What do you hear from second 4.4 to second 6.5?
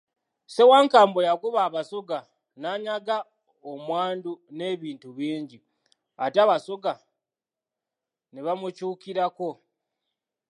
n'ebintu bingi, ate